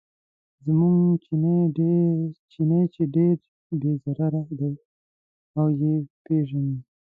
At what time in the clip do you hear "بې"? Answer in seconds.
4.03-4.11